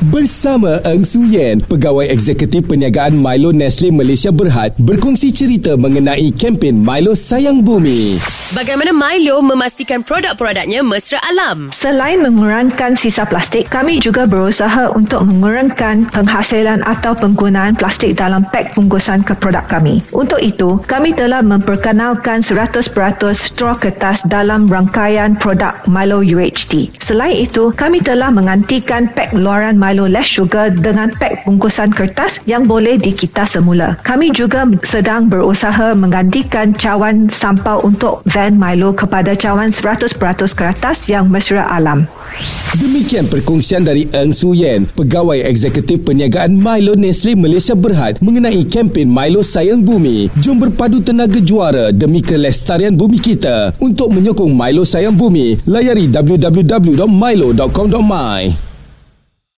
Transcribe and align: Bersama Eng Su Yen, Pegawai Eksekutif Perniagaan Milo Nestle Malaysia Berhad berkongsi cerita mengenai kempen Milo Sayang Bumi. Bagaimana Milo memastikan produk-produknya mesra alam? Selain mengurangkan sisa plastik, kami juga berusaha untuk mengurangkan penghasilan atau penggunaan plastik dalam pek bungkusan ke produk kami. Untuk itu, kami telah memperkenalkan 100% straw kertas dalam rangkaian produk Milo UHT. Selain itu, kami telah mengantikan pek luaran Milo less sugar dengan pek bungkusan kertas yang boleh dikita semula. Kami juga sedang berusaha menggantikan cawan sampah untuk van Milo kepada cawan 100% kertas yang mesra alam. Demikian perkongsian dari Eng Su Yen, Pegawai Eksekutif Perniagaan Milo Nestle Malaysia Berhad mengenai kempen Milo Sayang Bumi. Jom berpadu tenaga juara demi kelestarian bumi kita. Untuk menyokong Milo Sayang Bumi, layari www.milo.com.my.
Bersama 0.00 0.80
Eng 0.88 1.04
Su 1.04 1.20
Yen, 1.28 1.60
Pegawai 1.60 2.08
Eksekutif 2.08 2.64
Perniagaan 2.64 3.20
Milo 3.20 3.52
Nestle 3.52 3.92
Malaysia 3.92 4.32
Berhad 4.32 4.72
berkongsi 4.80 5.28
cerita 5.28 5.76
mengenai 5.76 6.32
kempen 6.32 6.80
Milo 6.80 7.12
Sayang 7.12 7.60
Bumi. 7.60 8.16
Bagaimana 8.50 8.90
Milo 8.90 9.38
memastikan 9.46 10.02
produk-produknya 10.02 10.82
mesra 10.82 11.22
alam? 11.22 11.70
Selain 11.70 12.18
mengurangkan 12.18 12.98
sisa 12.98 13.22
plastik, 13.22 13.70
kami 13.70 14.02
juga 14.02 14.26
berusaha 14.26 14.90
untuk 14.90 15.22
mengurangkan 15.22 16.10
penghasilan 16.10 16.82
atau 16.82 17.14
penggunaan 17.14 17.78
plastik 17.78 18.18
dalam 18.18 18.42
pek 18.50 18.74
bungkusan 18.74 19.22
ke 19.22 19.38
produk 19.38 19.62
kami. 19.70 20.02
Untuk 20.10 20.42
itu, 20.42 20.82
kami 20.90 21.14
telah 21.14 21.46
memperkenalkan 21.46 22.42
100% 22.42 22.90
straw 23.30 23.78
kertas 23.78 24.26
dalam 24.26 24.66
rangkaian 24.66 25.38
produk 25.38 25.78
Milo 25.86 26.18
UHT. 26.18 26.98
Selain 26.98 27.38
itu, 27.38 27.70
kami 27.70 28.02
telah 28.02 28.34
mengantikan 28.34 29.06
pek 29.14 29.30
luaran 29.30 29.78
Milo 29.78 30.10
less 30.10 30.26
sugar 30.26 30.74
dengan 30.74 31.14
pek 31.22 31.46
bungkusan 31.46 31.94
kertas 31.94 32.42
yang 32.50 32.66
boleh 32.66 32.98
dikita 32.98 33.46
semula. 33.46 33.94
Kami 34.02 34.34
juga 34.34 34.66
sedang 34.82 35.30
berusaha 35.30 35.94
menggantikan 35.94 36.74
cawan 36.74 37.30
sampah 37.30 37.78
untuk 37.86 38.26
van 38.40 38.56
Milo 38.56 38.96
kepada 38.96 39.36
cawan 39.36 39.68
100% 39.68 40.16
kertas 40.56 41.12
yang 41.12 41.28
mesra 41.28 41.68
alam. 41.68 42.08
Demikian 42.80 43.28
perkongsian 43.28 43.84
dari 43.84 44.08
Eng 44.16 44.32
Su 44.32 44.56
Yen, 44.56 44.88
Pegawai 44.96 45.44
Eksekutif 45.44 46.08
Perniagaan 46.08 46.56
Milo 46.56 46.96
Nestle 46.96 47.36
Malaysia 47.36 47.76
Berhad 47.76 48.16
mengenai 48.24 48.64
kempen 48.64 49.12
Milo 49.12 49.44
Sayang 49.44 49.84
Bumi. 49.84 50.32
Jom 50.40 50.56
berpadu 50.56 51.04
tenaga 51.04 51.36
juara 51.36 51.92
demi 51.92 52.24
kelestarian 52.24 52.96
bumi 52.96 53.20
kita. 53.20 53.76
Untuk 53.76 54.16
menyokong 54.16 54.56
Milo 54.56 54.88
Sayang 54.88 55.20
Bumi, 55.20 55.60
layari 55.68 56.08
www.milo.com.my. 56.08 58.69